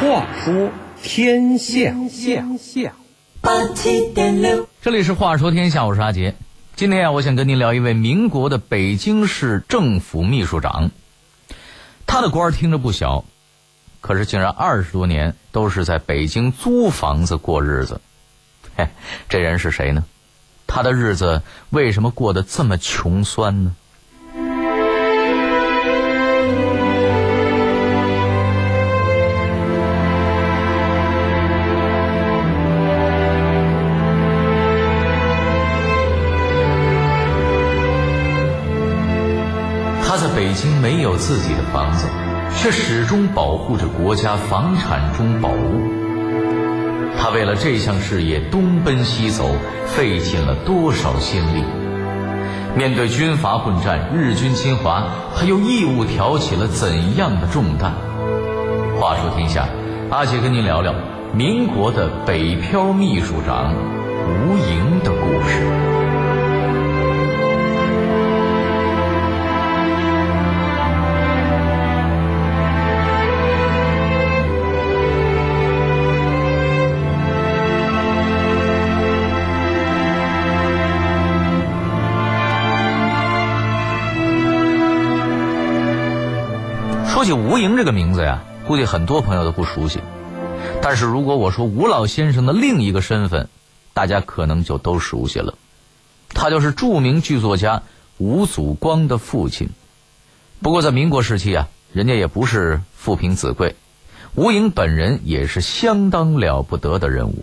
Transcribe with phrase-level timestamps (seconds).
[0.00, 0.70] 话说
[1.02, 1.92] 天下，
[3.40, 6.36] 八七点六，这里是《话说天下》，我是阿杰。
[6.76, 10.92] 今天啊，我想跟您聊一位民国的北京市政府秘书长。
[12.06, 13.24] 他的官听着不小，
[14.00, 18.00] 可是竟然二十多年都是在北京租房子过日子。
[18.76, 18.86] 嘿，
[19.28, 20.04] 这人是谁呢？
[20.68, 23.74] 他的日子为什么过得这么穷酸呢？
[40.48, 42.08] 北京没有自己的房子，
[42.56, 45.82] 却始终保护着国家房产中宝物。
[47.18, 49.44] 他为了这项事业东奔西走，
[49.84, 51.62] 费尽了多少心力？
[52.74, 55.04] 面对军阀混战、日军侵华，
[55.36, 57.92] 他又义务挑起了怎样的重担？
[58.98, 59.68] 话说天下，
[60.08, 60.94] 阿杰跟您聊聊
[61.34, 63.74] 民国的北漂秘书长
[64.24, 65.77] 吴莹的故事。
[87.08, 90.00] 说起吴莹这个名字呀，估计很多朋友都不熟悉。
[90.82, 93.48] 但是如果我说吴老先生的另一个身份，
[93.94, 95.54] 大家可能就都熟悉了。
[96.28, 97.82] 他就是著名剧作家
[98.18, 99.70] 吴祖光的父亲。
[100.60, 103.74] 不过在民国时期啊，人家也不是富贫子贵，
[104.34, 107.42] 吴莹本人也是相当了不得的人物。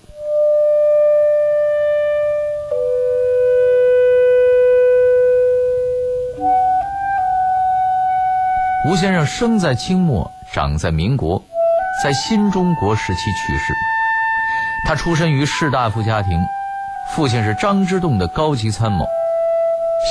[8.87, 11.41] 吴先生生在清末，长在民国，
[12.03, 13.73] 在新中国时期去世。
[14.87, 16.39] 他出身于士大夫家庭，
[17.09, 19.03] 父亲是张之洞的高级参谋。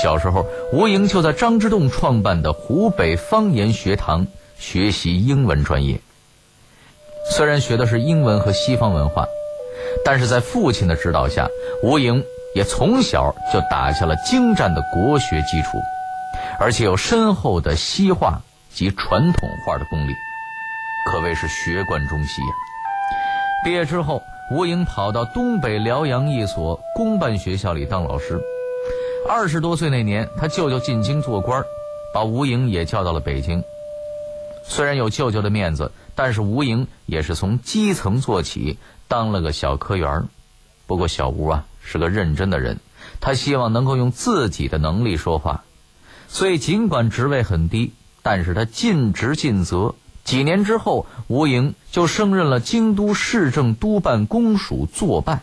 [0.02, 4.26] 小时候，吴莹就在张之洞创办的湖北方言学堂
[4.58, 6.00] 学习英文专业。
[7.30, 9.24] 虽然学的是英文和西方文化，
[10.04, 11.46] 但是在父亲的指导下，
[11.84, 12.20] 吴莹
[12.56, 15.78] 也从小就打下了精湛的国学基础，
[16.58, 18.42] 而且有深厚的西化。
[18.74, 20.12] 及传统画的功力，
[21.06, 22.48] 可谓是学贯中西呀。
[23.64, 28.40] 毕业之后，吴莹跑到东北辽阳一所公办学校里当老师。
[29.26, 31.62] 二十多岁那年，他舅舅进京做官，
[32.12, 33.62] 把吴莹也叫到了北京。
[34.66, 40.28] 虽然有舅舅的面子，但是吴莹也是从基层做起，当了个小科员。
[40.86, 42.80] 不过小吴啊是个认真的人，
[43.20, 45.64] 他希望能够用自己的能力说话，
[46.28, 47.92] 所以尽管职位很低。
[48.24, 55.42] 但是他尽职尽责，几年之后，吴莹就升任了京都市政督办公署作办。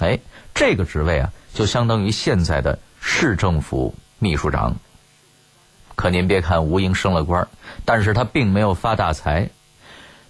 [0.00, 0.18] 哎，
[0.54, 4.76] 这个职位啊，就相当于现在的市政府秘书长。
[5.94, 7.48] 可您别看吴莹升了官，
[7.86, 9.48] 但是他并没有发大财。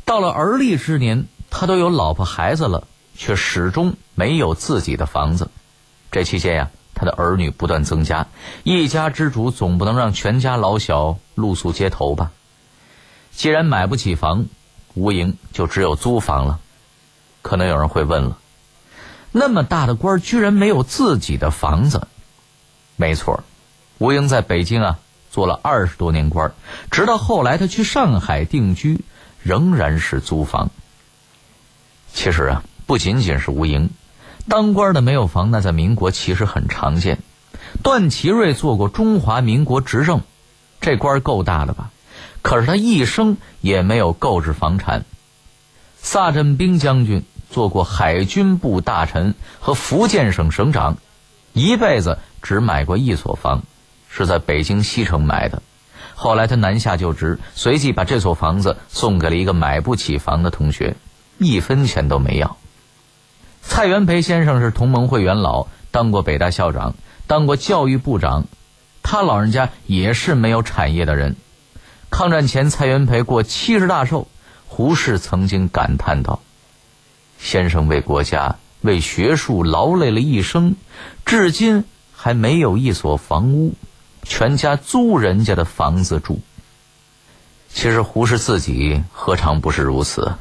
[0.04, 2.86] 到了而立之年，他都有老婆孩子了，
[3.16, 5.50] 却始终没有自己的房子。
[6.12, 6.70] 这期间呀。
[7.04, 8.26] 的儿女不断增加，
[8.62, 12.32] 一家之主总不能让全家老小露宿街头吧？
[13.32, 14.46] 既然买不起房，
[14.94, 16.60] 吴莹就只有租房了。
[17.42, 18.38] 可能有人会问了，
[19.30, 22.06] 那么大的官居然没有自己的房子？
[22.96, 23.44] 没错，
[23.98, 24.98] 吴莹在北京啊
[25.30, 26.54] 做了二十多年官，
[26.90, 29.04] 直到后来他去上海定居，
[29.42, 30.70] 仍然是租房。
[32.12, 33.90] 其实啊，不仅仅是吴莹。
[34.48, 37.18] 当官的没有房，那在民国其实很常见。
[37.82, 40.20] 段祺瑞做过中华民国执政，
[40.80, 41.90] 这官够大的吧？
[42.42, 45.04] 可是他一生也没有购置房产。
[45.96, 50.98] 萨镇兵将军做过海军部大臣和福建省省长，
[51.54, 53.62] 一辈子只买过一所房，
[54.10, 55.62] 是在北京西城买的。
[56.14, 60.94] 后来他南下就职，随即把这所房子送给了一个买不起房的同学，
[61.38, 62.58] 一分钱都没要。
[63.66, 66.94] 蔡元培先生是同盟会元老，当过北大校长，
[67.26, 68.44] 当过教育部长。
[69.02, 71.36] 他老人家也是没有产业的人。
[72.10, 74.28] 抗战前，蔡元培过七十大寿，
[74.66, 76.40] 胡适曾经感叹道
[77.38, 80.76] ：“先生为国家、为学术劳累了一生，
[81.26, 81.84] 至今
[82.14, 83.74] 还没有一所房屋，
[84.22, 86.40] 全家租人家的房子住。”
[87.68, 90.34] 其实胡适自己何尝不是如此？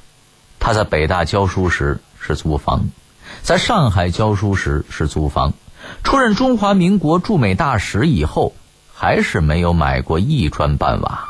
[0.60, 2.86] 他在北大教书时是租房。
[3.44, 5.54] 在上海教书时是租房。
[6.04, 8.54] 出任中华民国驻美大使以后
[8.94, 11.25] 还是没有买过一砖半瓦。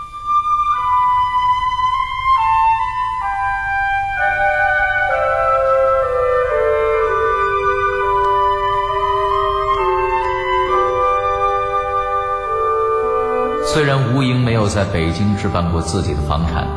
[13.65, 16.67] 虽然吴英没有在北京置办过自己的房产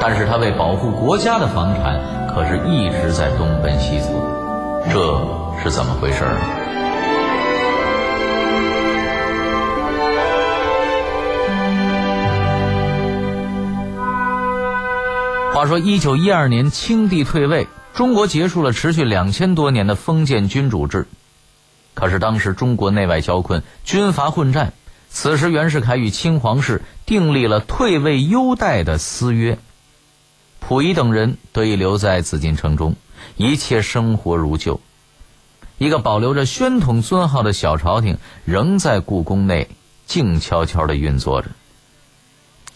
[0.00, 2.00] 但是他为保护国家的房产
[2.34, 4.37] 可是一直在东奔西走。
[4.86, 6.24] 这是怎么回事？
[15.52, 21.06] 话说，一九一二年，清帝退位，中国结束了持续两千多年的封建君主制。
[21.94, 24.72] 可是当时中国内外交困，军阀混战。
[25.10, 29.58] 此时袁世凯与清皇室订立了退位优待的私约，
[30.68, 32.94] 溥仪等人得以留在紫禁城中，
[33.38, 34.82] 一切生活如旧。
[35.78, 39.70] 一个保留着宣统尊号的小朝廷，仍在故宫内
[40.04, 41.48] 静悄悄地运作着。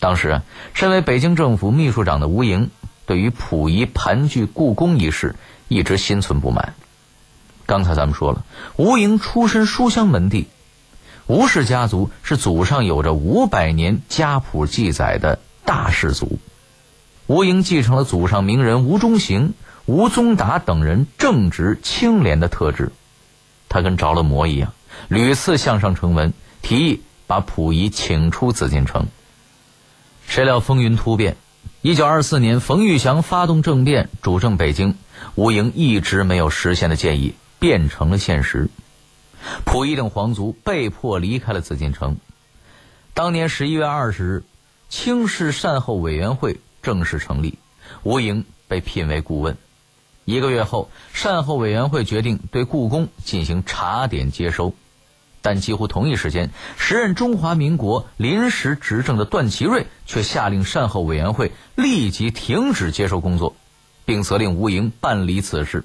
[0.00, 0.40] 当时，
[0.72, 2.70] 身为北京政府秘书长的吴莹，
[3.04, 5.36] 对于溥仪盘踞故宫一事
[5.68, 6.72] 一直心存不满。
[7.66, 8.46] 刚才咱们说了，
[8.78, 10.48] 吴莹出身书香门第，
[11.26, 16.38] 吴氏家族是祖上有着五百年家谱记载的大氏族。
[17.26, 19.54] 吴莹继承了祖上名人吴中行、
[19.86, 22.90] 吴宗达等人正直清廉的特质，
[23.68, 24.72] 他跟着了魔一样，
[25.08, 26.32] 屡次向上呈文，
[26.62, 29.06] 提议把溥仪请出紫禁城。
[30.26, 31.36] 谁料风云突变，
[31.80, 34.96] 一九二四年，冯玉祥发动政变，主政北京。
[35.36, 38.68] 吴莹一直没有实现的建议变成了现实，
[39.64, 42.16] 溥仪等皇族被迫离开了紫禁城。
[43.14, 44.44] 当年十一月二十日，
[44.88, 47.58] 清室善后委员会正式成立，
[48.02, 49.56] 吴莹被聘为顾问。
[50.24, 54.74] 一个月后，善后委员会决定对故宫进行查点接收。
[55.44, 63.56] 但几乎同一时间，时任中华民国临时执政的段祺瑞却下令善后委员会立即停止接收工作，
[64.04, 65.82] 并责令吴莹办理此事。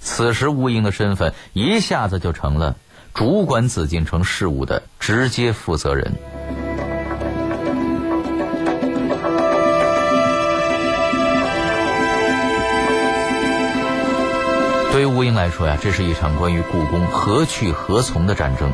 [0.00, 2.76] 此时，吴莹的身份一下子就成了
[3.14, 6.12] 主管紫禁城事务的直接负责人。
[14.98, 18.68] 对于吴英来说呀，这是一场关于故宫何去何从的战争，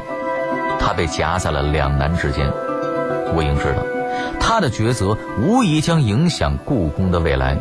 [0.81, 2.51] 他被夹在了两难之间。
[3.35, 3.83] 吴英知道，
[4.41, 7.59] 他的抉择无疑将影响故宫的未来。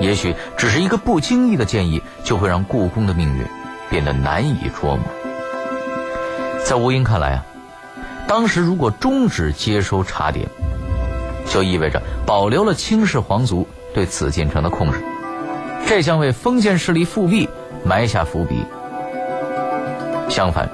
[0.00, 3.44] 也许只是一个不经意的建议，就会让故宫的命运
[3.90, 5.04] 变得难以捉摸。
[6.64, 7.44] 在吴英看来啊，
[8.28, 10.48] 当时如果终止接收茶点，
[11.48, 15.02] 就意味着保留了清室皇族对紫禁城的控制。
[15.86, 17.48] 这将为封建势力复辟
[17.84, 18.64] 埋下伏笔。
[20.28, 20.68] 相反，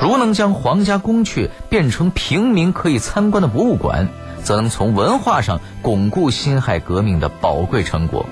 [0.00, 4.08] 如能将皇家宫阙变成平民可以参观的博物馆，
[4.44, 8.24] 则能从文化上巩固辛亥革命的宝贵成果。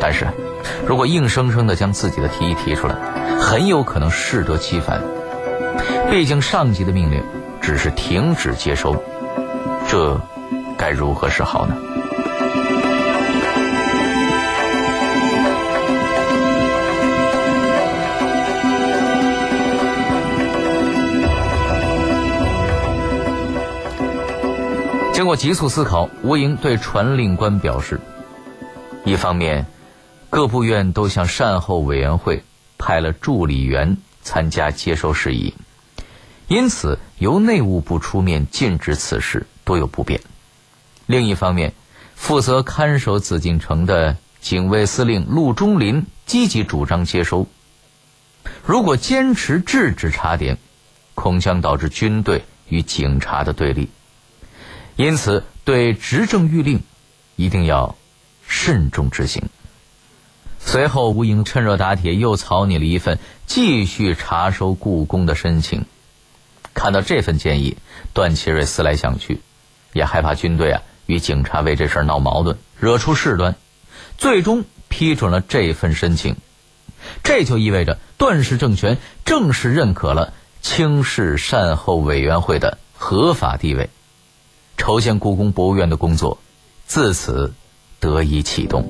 [0.00, 0.26] 但是，
[0.86, 2.94] 如果硬生生的将自己的提议提出来，
[3.40, 5.02] 很有可能适得其反。
[6.10, 7.22] 毕竟上级的命令
[7.60, 9.02] 只是停止接收，
[9.88, 10.20] 这
[10.78, 11.76] 该如何是好呢？
[25.36, 28.00] 急速思考，吴莹对传令官表示：
[29.04, 29.66] 一方面，
[30.30, 32.42] 各部院都向善后委员会
[32.78, 35.54] 派了助理员参加接收事宜，
[36.48, 40.18] 因此由内务部出面禁止此事，多有不便；
[41.04, 41.74] 另一方面，
[42.14, 47.46] 负责看守紫禁城的警卫司令陆中林积极主张接收。
[48.64, 50.56] 如果坚持制止查点，
[51.14, 53.90] 恐将导致军队与警察的对立。
[54.96, 56.82] 因此，对执政谕令，
[57.36, 57.96] 一定要
[58.48, 59.42] 慎重执行。
[60.58, 65.84] 随后，吴英趁热打铁，又草拟了一份继续查收故宫的申请。
[66.72, 67.76] 看到这份建议，
[68.14, 69.40] 段祺瑞思来想去，
[69.92, 73.54] 也害怕军队啊与警察为这事闹矛盾，惹出事端，
[74.16, 76.36] 最终批准了这份申请。
[77.22, 83.90] 这就意味着段氏政权正式认可了清室善后委员会的合法地位。
[84.76, 86.38] 筹建故宫博物院的工作，
[86.86, 87.54] 自此
[87.98, 88.84] 得以启动。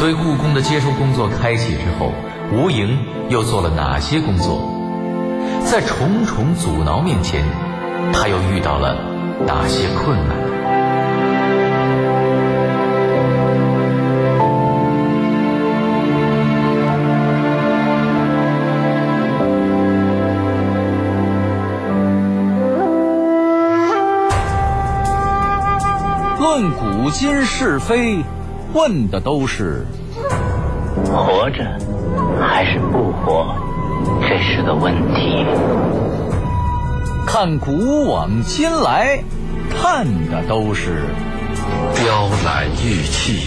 [0.00, 2.12] 对故宫的接收工作开启之后，
[2.52, 2.98] 吴莹
[3.28, 4.60] 又做了哪些工作？
[5.64, 7.44] 在重重阻挠面前，
[8.12, 9.17] 他又遇到了。
[9.46, 10.36] 哪些困难？
[26.40, 28.24] 论古今是非，
[28.74, 29.86] 问的都是
[31.12, 31.64] 活着
[32.40, 33.54] 还是不活，
[34.22, 35.46] 这是个问题。
[37.30, 39.22] 看古往今来，
[39.68, 41.04] 看的都是
[41.94, 43.42] 雕栏玉砌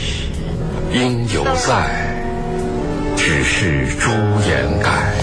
[0.93, 2.15] 应犹在，
[3.17, 4.11] 只是朱
[4.47, 5.15] 颜改。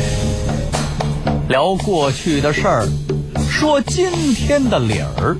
[1.49, 2.88] 聊过去的事儿，
[3.49, 5.37] 说今天的理儿，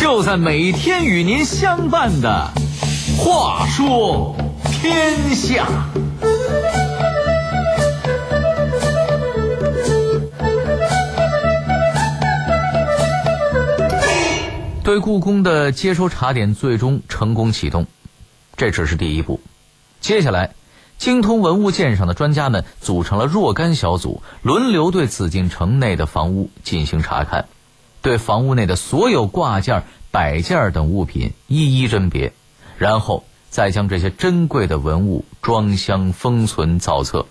[0.00, 2.48] 就在每天与您相伴的
[3.20, 4.36] 《话说
[4.70, 5.66] 天下》。
[14.86, 17.88] 对故宫的接收查点最终成功启动，
[18.56, 19.40] 这只是第一步，
[20.00, 20.54] 接下来。
[20.96, 27.48] 精通文物鉴赏的专家们组成了若干小组，轮流对紫禁城内的房屋进行查看，
[28.00, 32.32] 对房屋内的所有挂件、摆件等物品一一甄别，
[32.78, 37.26] 然后再将这些珍贵的文物装箱封存造册。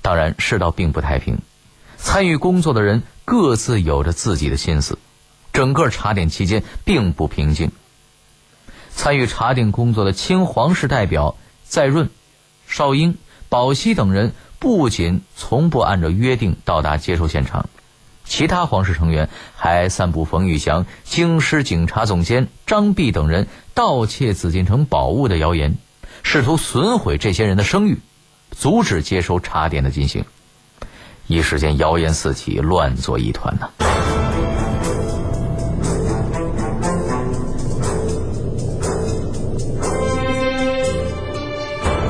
[0.00, 1.36] 当然，世道并不太平，
[1.98, 4.98] 参与工作的人各自有着自己的心思，
[5.56, 7.72] 整个查点期间并不平静。
[8.94, 11.34] 参与查点工作的清皇室代表
[11.64, 12.10] 在润。
[12.66, 13.16] 邵英、
[13.48, 17.70] 宝熙等人不仅从不按照约定到达接收现场，
[18.26, 25.78] 其他皇室成员还散布冯玉祥、京师警察总监张弼等人盗窃紫禁城宝物的谣言，
[26.22, 27.98] 试图损毁这些人的声誉，
[28.50, 30.26] 阻止接收茶点的进行。
[31.26, 33.85] 一时间，谣言四起，乱作一团呐。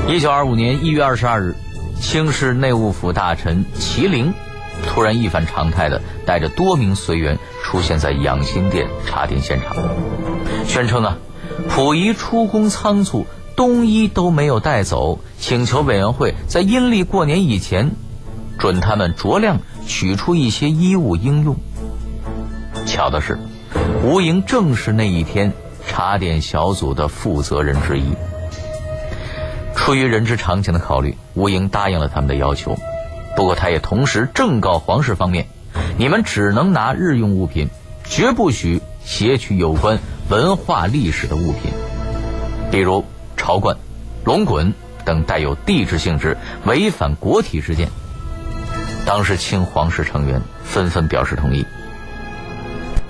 [0.09, 1.53] 一九二五年一月二十二日，
[1.99, 4.33] 清室内务府大臣麒麟
[4.85, 9.75] 突然一反常态的带着多名随员出现在养心殿查点现场，
[10.65, 11.17] 宣称啊，
[11.67, 17.91] 溥仪出宫仓促，冬衣都没有带走，请求委员会在阴历过年以前
[18.57, 21.57] 准他们酌量取出一些衣物应用。
[22.85, 23.37] 巧的是，
[24.05, 25.51] 吴莹正是那一天
[25.85, 28.15] 查点小组的负责人之一。
[29.87, 32.75] 出于人之常情的考虑，吴英答应了他们的要求。
[33.37, 35.47] 不过，他也同时正告皇室方面：
[35.97, 37.69] 你们只能拿日用物品，
[38.03, 41.71] 绝不许携取有关文化历史的物品，
[42.69, 43.05] 比如
[43.37, 43.77] 朝冠、
[44.25, 44.73] 龙滚
[45.05, 47.87] 等带有帝制性质、违反国体之件。
[49.05, 51.65] 当时，清皇室成员纷纷表示同意。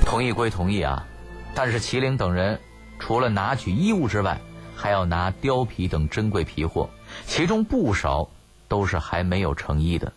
[0.06, 1.08] 同意归同意啊，
[1.56, 2.60] 但是麒麟等人
[3.00, 4.40] 除了拿取衣物之外，
[4.78, 6.90] 还要拿貂皮等珍贵皮货，
[7.26, 8.30] 其中不少
[8.68, 10.14] 都是还没有成衣的。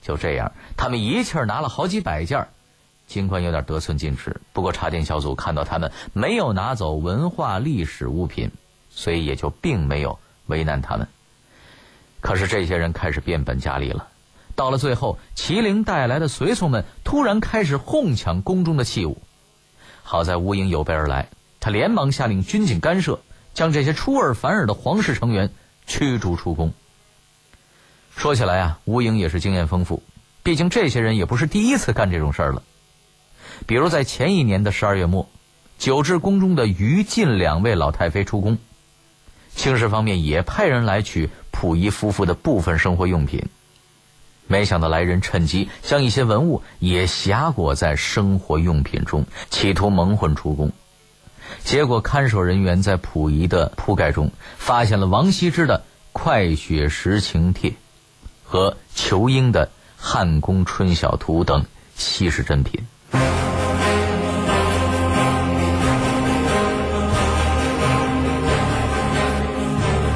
[0.00, 2.48] 就这样，他们一气儿拿了好几百件儿
[3.06, 8.50] 尽管有点得寸进尺，不过查店小组看到他们没有拿走文化历史物品，
[8.90, 11.06] 所以也就并没有为难他们。
[12.20, 14.08] 可是这些人开始变本加厉了。
[14.56, 19.18] 到了最后，麒麟带来的随从们突然开始哄抢宫中的器物。
[20.02, 21.28] 好在吴英有备而来，
[21.60, 23.20] 他连忙下令军警干涉。
[23.54, 25.50] 将这些出尔反尔的皇室成员
[25.86, 26.72] 驱逐出宫。
[28.16, 30.02] 说起来啊，吴莹也是经验丰富，
[30.42, 32.62] 毕竟这些人也不是第一次干这种事儿了。
[33.66, 35.28] 比如在前一年的十二月末，
[35.78, 38.58] 久治宫中的于禁两位老太妃出宫，
[39.54, 43.48] 清室方面也派人来取溥仪夫妇的部分生活用品，
[44.46, 50.72] 没想到来人趁机将一些文物也挟裹在生活用品中，企图蒙混出宫。
[51.64, 55.78] 结果，看守人员在溥仪的铺盖中发现了王羲之的
[56.12, 57.70] 《快雪时晴帖》
[58.44, 59.66] 和仇英的
[59.96, 61.64] 《汉宫春晓图》等
[61.96, 62.80] 稀世珍品。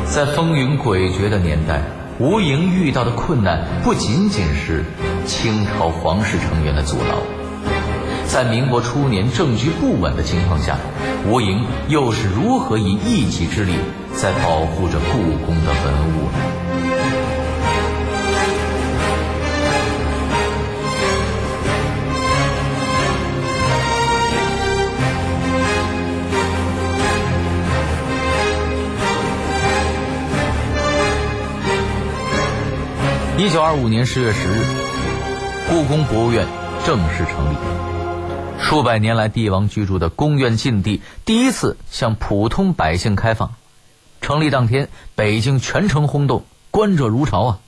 [0.06, 1.82] 在风云诡谲的年代，
[2.18, 4.82] 吴莹遇到的困难不仅仅是
[5.26, 7.35] 清朝皇室成员的阻挠。
[8.36, 10.76] 在民国初年政局不稳的情况下，
[11.26, 13.72] 吴莹又是如何以一己之力
[14.12, 16.38] 在保护着故宫的文物呢？
[33.38, 34.60] 一九二五年十月十日，
[35.70, 36.46] 故宫博物院
[36.84, 37.75] 正式成立。
[38.68, 43.54] 数百年来，帝王居住的宫苑禁地第一次向普通百姓开放。
[44.20, 47.58] 成立当天，北京全城轰动，观者如潮啊！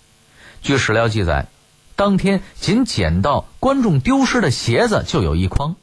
[0.60, 1.46] 据史料记载，
[1.94, 5.76] 当天仅捡到观众丢失的鞋子就有一筐。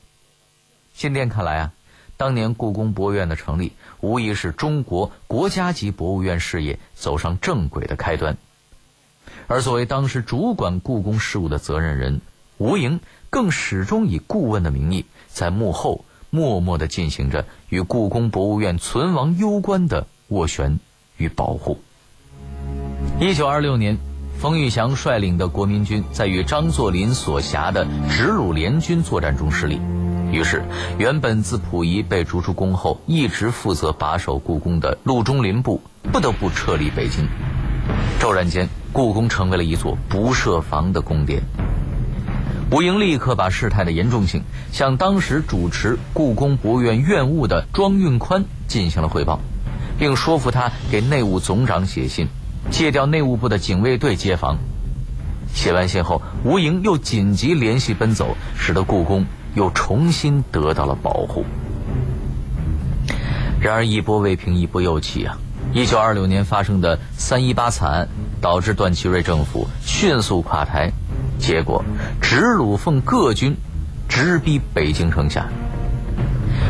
[0.94, 1.72] 进店看来啊，
[2.18, 8.36] 当年故宫博物院的成立，无疑是中国国家级博物院事业走上正轨的开端。
[9.48, 12.20] 而作为当时主管故宫事务的责任人，
[12.58, 20.80] 吴莹更始终以顾问的名义，在幕后默默地进行着与故宫博物院存亡攸关的斡旋
[21.18, 21.80] 与保护。
[23.20, 23.98] 一九二六年，
[24.40, 29.80] 冯玉祥率领的国民军在与张作霖所辖的直鲁联军作战中失利，
[30.32, 30.64] 于是
[30.98, 35.82] 原本自溥仪被逐出宫后，一直负责把守故宫的陆中林部
[36.12, 37.28] 不得不撤离北京。
[38.20, 41.44] 骤然间，故宫成为了一座不设防的宫殿。
[42.72, 44.42] 吴英立刻把事态的严重性
[44.72, 49.40] 向当时主持故宫博物院院务的庄运宽进行了汇报，
[50.00, 52.28] 并说服他给内务总长写信，
[52.72, 54.58] 借调内务部的警卫队接防。
[55.54, 61.46] 写完信后，吴莹又紧急联系奔走，使得故宫又重新得到了保护。
[63.62, 65.38] 然而一波未平一波又起啊！
[65.72, 68.10] 一九二六年发生的三一八惨案，
[68.42, 70.92] 导致段祺瑞政府迅速垮台，
[71.40, 71.84] 结果
[72.22, 73.56] 直鲁奉各军
[74.08, 75.48] 直逼北京城下，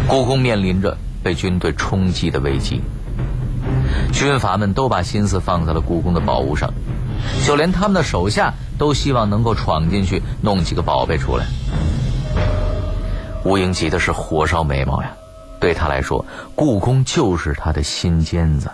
[0.08, 2.82] 故宫面临着被军队冲击的危机。
[4.12, 6.74] 军阀们都把心思放在了故宫的宝物上，
[7.46, 11.46] 就连他们的手下都希望能够闯进去弄几个宝贝出来。
[13.44, 15.12] 吴英急的是火烧眉毛呀，
[15.60, 18.72] 对他来说，故宫就是他的心尖子。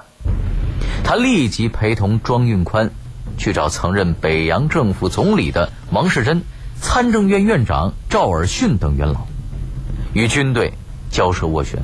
[1.03, 2.89] 他立即陪同庄运宽
[3.41, 6.43] 去找曾任北洋政府总理的王世贞、
[6.79, 9.25] 参政院院长赵尔巽等元老，
[10.13, 10.74] 与军队
[11.10, 11.81] 交涉斡旋。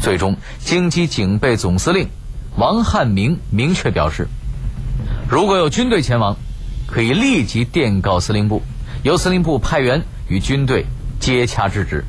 [0.00, 2.08] 最终，京畿警备总司令
[2.56, 4.26] 王汉明明确表示，
[5.30, 6.36] 如果有军队前往，
[6.88, 8.60] 可以立即电告司令部，
[9.04, 10.84] 由司令部派员与军队
[11.20, 12.04] 接洽制止。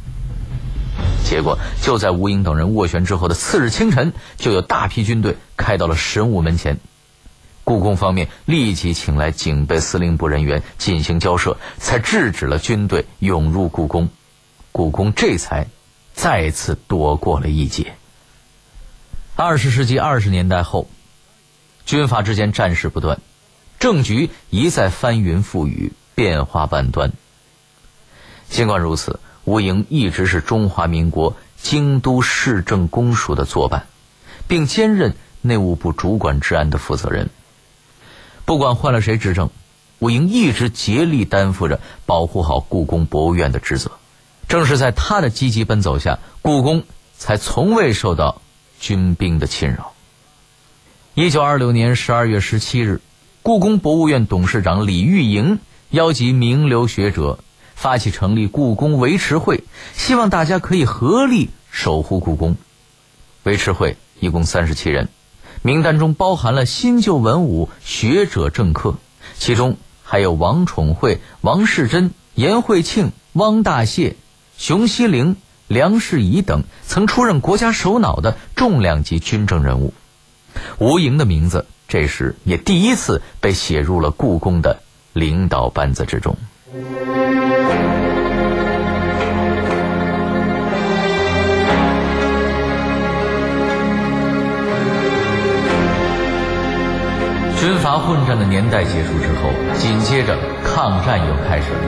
[1.24, 6.80] 结果就在吴英等人斡旋之后的次日清晨，就有大批军队开到了神武门前。
[7.66, 14.08] 故宫方面立即请来警备司令部人员进行交涉，才制止了军队涌入故宫。
[14.72, 15.68] 故宫这才
[16.14, 17.96] 再次躲过了一劫。
[19.36, 20.88] 二十世纪二十年代后，
[21.86, 23.20] 军阀之间战事不断，
[23.80, 27.12] 政局一再翻云覆雨，变化万端。
[28.50, 29.20] 尽管如此。
[29.46, 33.86] 吴莹一直是中华民国京都市政公署的坐办，
[34.48, 37.30] 并兼任内务部主管治安的负责人。
[38.46, 39.50] 不管换了谁执政，
[40.00, 43.92] 我应一直竭力担负着保护好故宫博物院的职责。
[44.48, 46.84] 正是在他的积极奔走下，故宫
[47.18, 48.42] 才从未受到
[48.80, 49.94] 军兵的侵扰。
[51.14, 53.02] 一九二六年十二月十七日，
[53.42, 57.40] 故宫博物院董事长李玉莹邀集名流学者。
[57.78, 62.56] 发起成立故宫维持会，希望大家可以合力守护故宫。
[63.44, 65.10] 维持会一共三十七人，
[65.66, 68.98] 名单中包含了新旧文武、学者、政客，
[69.36, 74.14] 其中还有王宠惠、王世贞、颜惠庆、汪大燮、
[74.60, 79.96] 熊希龄、梁士仪等曾出任国家首脑的重量级军政人物。
[80.78, 86.38] 吴莹的名字这时也第一次被写入了故宫的领导班子之中。
[97.66, 101.80] 军阀混战的年代结束之后，紧接着抗战又开始了。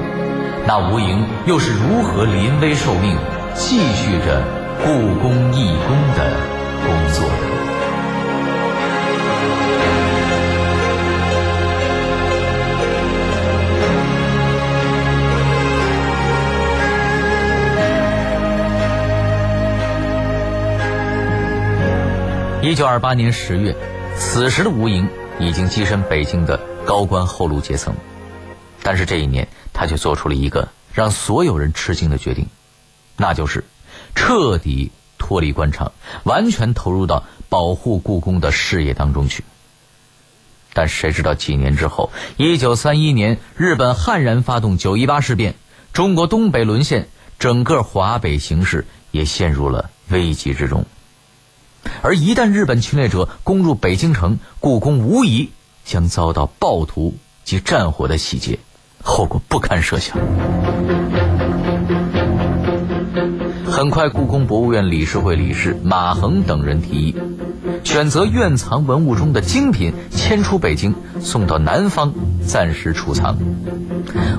[0.65, 3.15] 那吴莹又是如何临危受命，
[3.53, 4.41] 继续着
[4.83, 4.87] 故
[5.21, 6.31] 宫义工的
[6.83, 7.31] 工作的？
[22.63, 23.75] 一九二八年十月，
[24.15, 25.07] 此时的吴莹。
[25.39, 27.95] 已经跻身北京的高官厚禄阶层，
[28.81, 32.47] 但是这一年他却做出了一个让所有人吃惊的决定，
[33.15, 33.63] 那就是
[34.15, 35.91] 彻底脱离官场，
[36.23, 39.43] 完全投入到保护故宫的事业当中去。
[40.73, 45.55] 但谁知道几年之后，一九三一年，日本悍然发动九一八事变，
[45.93, 50.85] 中国东北沦陷，整个华北形势也陷入了危机之中。
[52.01, 55.49] 而一旦日本侵略者攻入北京城，故宫无疑
[55.85, 58.59] 将遭到暴徒及战火的洗劫，
[59.03, 60.17] 后果不堪设想。
[63.65, 67.15] 很快，故宫博物院理事会理事马衡等人提议，
[67.83, 72.13] 选择院藏文物中的精品迁出北京，送到南方
[72.45, 73.37] 暂时储藏。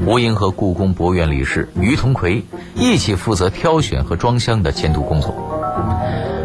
[0.04, 2.42] 吴英和故宫博物院理事于同奎
[2.74, 5.57] 一起负责挑选和装箱的监督工作。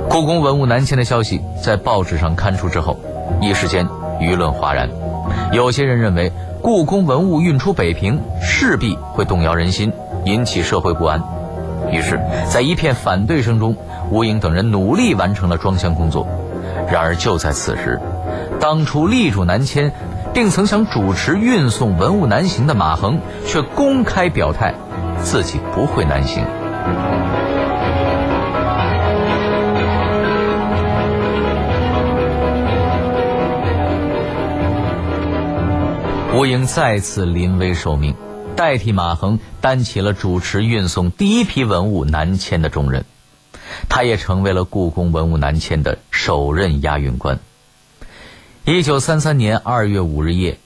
[0.09, 2.99] 故宫文物南迁的消息在报纸上刊出之后，
[3.41, 3.87] 一时间
[4.19, 4.89] 舆论哗然。
[5.51, 9.91] 有些人认为，故宫文物运出北平势必会动摇人心，
[10.25, 11.21] 引起社会不安。
[11.91, 13.75] 于是，在一片反对声中，
[14.09, 16.27] 吴英等人努力完成了装箱工作。
[16.91, 17.99] 然而，就在此时，
[18.59, 19.91] 当初力主南迁，
[20.33, 24.73] 并曾想主持运送文物南行的马衡，却公开表态，
[25.23, 26.45] 自己不会南行。
[36.35, 38.15] 吴英再次临危受命，
[38.55, 43.05] 代替马衡担起了主持运送第一批文物南迁的重任。
[43.87, 47.39] 他也成为了故宫文物南迁的首任押运官。
[48.65, 50.57] 一九三三年二月五日夜，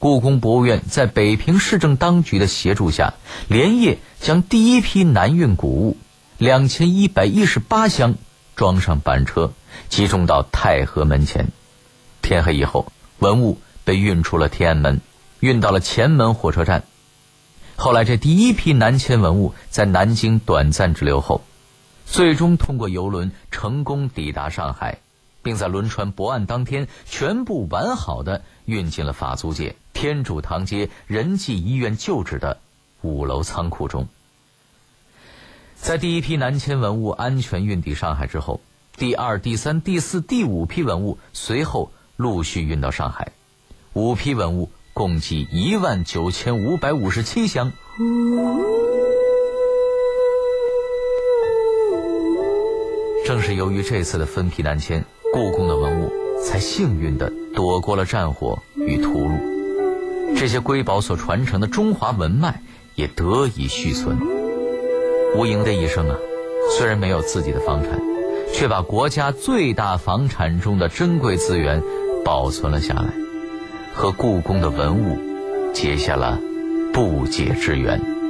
[0.00, 3.14] 故宫博物院在北平市政当局的协助下，
[3.46, 5.96] 连夜将第一批南运古物
[6.36, 8.16] 两千一百一十八箱
[8.56, 9.52] 装上板车，
[9.88, 11.46] 集中到太和门前。
[12.22, 15.00] 天黑以后，文物被运出了天安门。
[15.42, 16.84] 运到了前门火车站。
[17.74, 21.42] 后来，这第一批南迁文物在南京短暂滞留后，
[22.06, 25.00] 最终通过邮轮成功抵达上海，
[25.42, 32.60] 并在轮船泊岸当天全部完好的运进了法租界天主堂街仁济医院旧址的
[33.00, 34.06] 五楼仓库中。
[35.74, 38.60] 在第一批南迁文物安全运抵上海之后，
[38.96, 43.32] 第二、第三、第四、第五批文物随后陆续运到上海，
[43.92, 44.70] 五批文物。
[44.94, 47.72] 共计一万九千五百五十七箱。
[53.24, 62.60] 正是由于这次的分批南迁，故宫的文物才幸运的躲过了战火与屠戮，这些瑰宝所传承的中华文脉
[62.94, 64.18] 也得以续存。
[65.36, 66.16] 吴莹的一生啊，
[66.76, 67.98] 虽然没有自己的房产，
[68.52, 71.82] 却把国家最大房产中的珍贵资源
[72.24, 73.14] 保存了下来。
[73.92, 75.18] 和故宫的文物
[75.72, 76.40] 结下了
[76.92, 78.21] 不解之缘。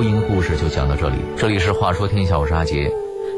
[0.00, 1.16] 有关吴莹故事就讲到这里。
[1.36, 2.90] 这里是《话说天下》，我是阿杰。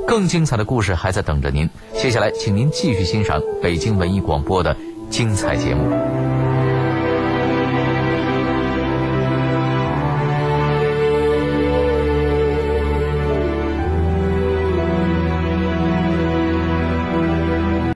[0.06, 1.68] 更精彩的故事还在等着您。
[1.94, 4.76] 接下来，请您继续欣赏北京文艺广播的
[5.10, 6.21] 精彩节目。